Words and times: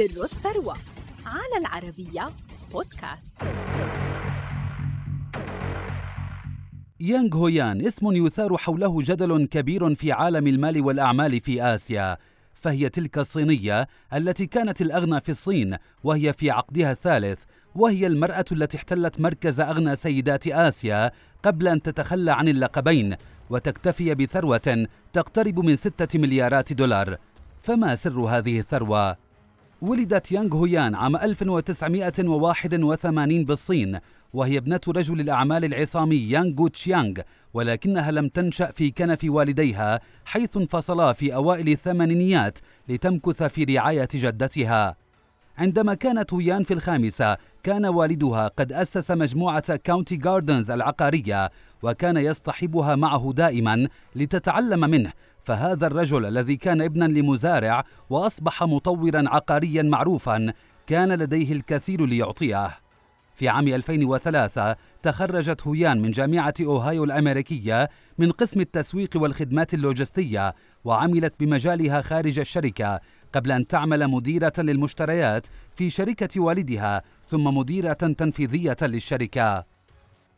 سر 0.00 0.24
الثروة 0.24 0.76
على 1.26 1.56
العربية 1.60 2.26
بودكاست. 2.72 3.32
يانغ 7.00 7.36
هويان 7.36 7.86
اسم 7.86 8.12
يثار 8.12 8.56
حوله 8.56 9.02
جدل 9.02 9.46
كبير 9.46 9.94
في 9.94 10.12
عالم 10.12 10.46
المال 10.46 10.80
والأعمال 10.80 11.40
في 11.40 11.62
آسيا. 11.62 12.16
فهي 12.54 12.88
تلك 12.88 13.18
الصينية 13.18 13.88
التي 14.14 14.46
كانت 14.46 14.82
الأغنى 14.82 15.20
في 15.20 15.28
الصين 15.28 15.76
وهي 16.04 16.32
في 16.32 16.50
عقدها 16.50 16.92
الثالث 16.92 17.38
وهي 17.74 18.06
المرأة 18.06 18.44
التي 18.52 18.76
احتلت 18.76 19.20
مركز 19.20 19.60
أغنى 19.60 19.96
سيدات 19.96 20.46
آسيا 20.46 21.10
قبل 21.42 21.68
أن 21.68 21.82
تتخلى 21.82 22.32
عن 22.32 22.48
اللقبين 22.48 23.16
وتكتفي 23.50 24.14
بثروة 24.14 24.86
تقترب 25.12 25.58
من 25.60 25.76
ستة 25.76 26.18
مليارات 26.18 26.72
دولار. 26.72 27.16
فما 27.62 27.94
سر 27.94 28.20
هذه 28.20 28.60
الثروة؟ 28.60 29.29
ولدت 29.82 30.32
يانغ 30.32 30.56
هويان 30.56 30.94
عام 30.94 31.16
1981 31.16 33.44
بالصين 33.44 33.98
وهي 34.32 34.58
ابنة 34.58 34.80
رجل 34.88 35.20
الأعمال 35.20 35.64
العصامي 35.64 36.16
يانغ 36.16 36.68
تشيانغ 36.68 37.14
ولكنها 37.54 38.10
لم 38.10 38.28
تنشأ 38.28 38.70
في 38.70 38.90
كنف 38.90 39.20
والديها 39.24 40.00
حيث 40.24 40.56
انفصلا 40.56 41.12
في 41.12 41.34
أوائل 41.34 41.68
الثمانينيات 41.68 42.58
لتمكث 42.88 43.42
في 43.42 43.64
رعاية 43.64 44.08
جدتها. 44.14 44.96
عندما 45.60 45.94
كانت 45.94 46.32
هويان 46.32 46.62
في 46.62 46.74
الخامسة 46.74 47.36
كان 47.62 47.86
والدها 47.86 48.48
قد 48.48 48.72
أسس 48.72 49.10
مجموعة 49.10 49.76
كاونتي 49.76 50.16
جاردنز 50.16 50.70
العقارية 50.70 51.50
وكان 51.82 52.16
يصطحبها 52.16 52.96
معه 52.96 53.32
دائما 53.36 53.88
لتتعلم 54.14 54.80
منه. 54.80 55.12
فهذا 55.44 55.86
الرجل 55.86 56.26
الذي 56.26 56.56
كان 56.56 56.82
ابنا 56.82 57.04
لمزارع 57.04 57.84
وأصبح 58.10 58.62
مطورا 58.62 59.24
عقاريا 59.26 59.82
معروفا 59.82 60.52
كان 60.86 61.12
لديه 61.12 61.52
الكثير 61.52 62.06
ليعطيه. 62.06 62.70
في 63.34 63.48
عام 63.48 63.68
2003 63.68 64.76
تخرجت 65.02 65.66
هويان 65.66 66.02
من 66.02 66.10
جامعة 66.10 66.54
أوهايو 66.60 67.04
الأمريكية 67.04 67.88
من 68.18 68.30
قسم 68.30 68.60
التسويق 68.60 69.10
والخدمات 69.14 69.74
اللوجستية 69.74 70.54
وعملت 70.84 71.34
بمجالها 71.40 72.02
خارج 72.02 72.38
الشركة 72.38 73.00
قبل 73.32 73.52
أن 73.52 73.66
تعمل 73.66 74.08
مديرة 74.08 74.52
للمشتريات 74.58 75.46
في 75.76 75.90
شركة 75.90 76.40
والدها 76.40 77.02
ثم 77.26 77.44
مديرة 77.44 77.92
تنفيذية 77.92 78.76
للشركة. 78.82 79.64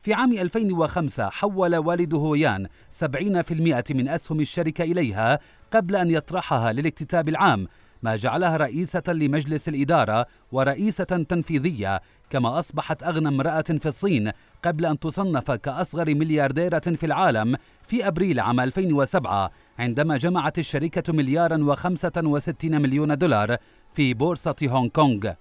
في 0.00 0.14
عام 0.14 0.32
2005 0.32 1.28
حول 1.30 1.76
والد 1.76 2.14
هويان 2.14 2.66
70% 3.00 3.02
من 3.90 4.08
أسهم 4.08 4.40
الشركة 4.40 4.84
إليها 4.84 5.38
قبل 5.70 5.96
أن 5.96 6.10
يطرحها 6.10 6.72
للاكتتاب 6.72 7.28
العام 7.28 7.68
ما 8.02 8.16
جعلها 8.16 8.56
رئيسة 8.56 9.02
لمجلس 9.08 9.68
الإدارة 9.68 10.26
ورئيسة 10.52 11.04
تنفيذية 11.04 12.00
كما 12.30 12.58
أصبحت 12.58 13.02
أغنى 13.02 13.28
امرأة 13.28 13.62
في 13.62 13.86
الصين 13.86 14.30
قبل 14.64 14.86
أن 14.86 14.98
تصنف 14.98 15.50
كأصغر 15.50 16.14
مليارديرة 16.14 16.78
في 16.78 17.06
العالم 17.06 17.56
في 17.82 18.06
أبريل 18.08 18.40
عام 18.40 18.60
2007 18.60 19.50
عندما 19.78 20.16
جمعت 20.16 20.58
الشركة 20.58 21.12
مليارا 21.12 21.64
وخمسة 21.64 22.12
وستين 22.16 22.82
مليون 22.82 23.18
دولار 23.18 23.56
في 23.94 24.14
بورصة 24.14 24.56
هونغ 24.62 24.88
كونغ. 24.88 25.32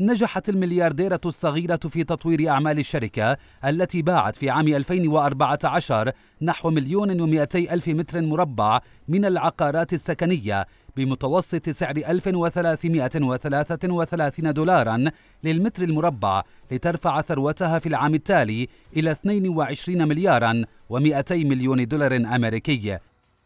نجحت 0.00 0.48
المليارديرة 0.48 1.20
الصغيرة 1.26 1.76
في 1.76 2.04
تطوير 2.04 2.48
أعمال 2.48 2.78
الشركة 2.78 3.36
التي 3.64 4.02
باعت 4.02 4.36
في 4.36 4.50
عام 4.50 4.68
2014 4.68 6.10
نحو 6.42 6.70
مليون 6.70 7.20
ومئتي 7.20 7.74
ألف 7.74 7.88
متر 7.88 8.20
مربع 8.20 8.80
من 9.08 9.24
العقارات 9.24 9.92
السكنية 9.92 10.66
بمتوسط 10.98 11.70
سعر 11.70 11.96
1333 11.96 14.52
دولارا 14.52 15.04
للمتر 15.44 15.82
المربع 15.82 16.42
لترفع 16.70 17.22
ثروتها 17.22 17.78
في 17.78 17.88
العام 17.88 18.14
التالي 18.14 18.68
إلى 18.96 19.10
22 19.10 20.08
مليارا 20.08 20.64
و200 20.92 21.32
مليون 21.32 21.88
دولار 21.88 22.16
أمريكي. 22.16 22.98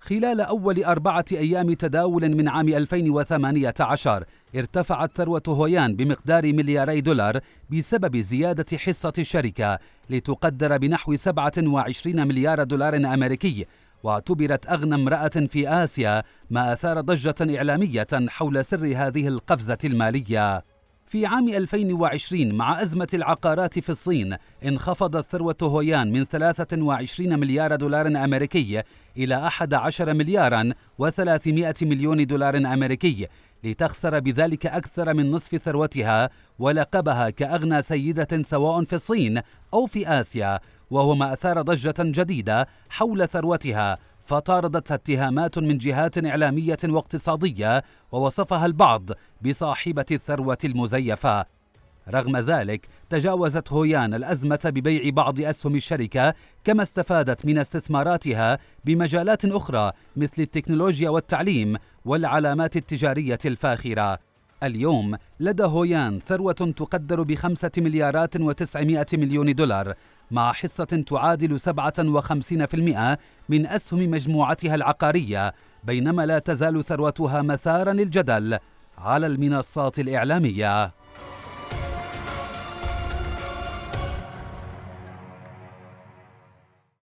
خلال 0.00 0.40
أول 0.40 0.84
أربعة 0.84 1.24
أيام 1.32 1.72
تداول 1.72 2.36
من 2.36 2.48
عام 2.48 2.68
2018 2.68 4.24
ارتفعت 4.56 5.16
ثروة 5.16 5.42
هويان 5.48 5.96
بمقدار 5.96 6.52
ملياري 6.52 7.00
دولار 7.00 7.40
بسبب 7.70 8.16
زيادة 8.16 8.78
حصة 8.78 9.12
الشركة 9.18 9.78
لتقدر 10.10 10.78
بنحو 10.78 11.16
27 11.16 12.28
مليار 12.28 12.62
دولار 12.62 12.96
أمريكي 12.96 13.66
واعتبرت 14.02 14.66
أغنى 14.66 14.94
امرأة 14.94 15.28
في 15.28 15.68
آسيا 15.68 16.22
ما 16.50 16.72
أثار 16.72 17.00
ضجة 17.00 17.56
إعلامية 17.56 18.06
حول 18.28 18.64
سر 18.64 18.92
هذه 18.96 19.28
القفزة 19.28 19.78
المالية. 19.84 20.64
في 21.10 21.26
عام 21.26 21.48
2020 21.48 22.54
مع 22.54 22.82
أزمة 22.82 23.08
العقارات 23.14 23.78
في 23.78 23.90
الصين 23.90 24.36
انخفضت 24.64 25.30
ثروة 25.30 25.56
هويان 25.62 26.12
من 26.12 26.24
23 26.24 27.38
مليار 27.40 27.76
دولار 27.76 28.06
أمريكي 28.06 28.82
إلى 29.16 29.46
11 29.46 30.14
مليارا 30.14 30.72
و300 31.02 31.82
مليون 31.82 32.26
دولار 32.26 32.56
أمريكي 32.56 33.28
لتخسر 33.64 34.20
بذلك 34.20 34.66
أكثر 34.66 35.14
من 35.14 35.30
نصف 35.30 35.56
ثروتها 35.56 36.30
ولقبها 36.58 37.30
كأغنى 37.30 37.82
سيدة 37.82 38.42
سواء 38.42 38.84
في 38.84 38.92
الصين 38.92 39.40
أو 39.74 39.86
في 39.86 40.08
آسيا 40.08 40.60
وهو 40.90 41.14
ما 41.14 41.32
أثار 41.32 41.62
ضجة 41.62 41.94
جديدة 41.98 42.68
حول 42.90 43.28
ثروتها 43.28 43.98
فطاردتها 44.24 44.94
اتهامات 44.94 45.58
من 45.58 45.78
جهات 45.78 46.26
إعلامية 46.26 46.78
واقتصادية 46.84 47.82
ووصفها 48.12 48.66
البعض 48.66 49.10
بصاحبة 49.42 50.06
الثروة 50.10 50.58
المزيفة. 50.64 51.59
رغم 52.08 52.36
ذلك 52.36 52.86
تجاوزت 53.10 53.72
هويان 53.72 54.14
الأزمة 54.14 54.60
ببيع 54.64 55.10
بعض 55.10 55.40
أسهم 55.40 55.74
الشركة 55.74 56.34
كما 56.64 56.82
استفادت 56.82 57.46
من 57.46 57.58
استثماراتها 57.58 58.58
بمجالات 58.84 59.44
أخرى 59.44 59.92
مثل 60.16 60.42
التكنولوجيا 60.42 61.10
والتعليم 61.10 61.76
والعلامات 62.04 62.76
التجارية 62.76 63.38
الفاخرة. 63.44 64.18
اليوم 64.62 65.16
لدى 65.40 65.62
هويان 65.62 66.18
ثروة 66.18 66.52
تقدر 66.52 67.22
بخمسة 67.22 67.70
مليارات 67.78 68.40
وتسعمائة 68.40 69.06
مليون 69.14 69.54
دولار 69.54 69.94
مع 70.30 70.52
حصة 70.52 71.04
تعادل 71.06 71.58
57% 71.58 73.18
من 73.48 73.66
أسهم 73.66 74.10
مجموعتها 74.10 74.74
العقارية 74.74 75.54
بينما 75.84 76.26
لا 76.26 76.38
تزال 76.38 76.84
ثروتها 76.84 77.42
مثارا 77.42 77.92
للجدل 77.92 78.58
على 78.98 79.26
المنصات 79.26 79.98
الإعلامية. 79.98 80.99